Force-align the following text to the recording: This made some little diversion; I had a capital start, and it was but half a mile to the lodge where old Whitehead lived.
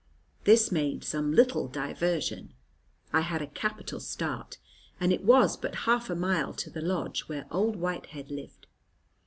This 0.45 0.71
made 0.71 1.03
some 1.03 1.31
little 1.31 1.67
diversion; 1.67 2.55
I 3.13 3.21
had 3.21 3.43
a 3.43 3.45
capital 3.45 3.99
start, 3.99 4.57
and 4.99 5.13
it 5.13 5.23
was 5.23 5.55
but 5.57 5.75
half 5.85 6.09
a 6.09 6.15
mile 6.15 6.55
to 6.55 6.71
the 6.71 6.81
lodge 6.81 7.29
where 7.29 7.45
old 7.51 7.75
Whitehead 7.75 8.31
lived. 8.31 8.65